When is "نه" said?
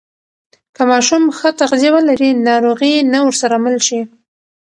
3.11-3.19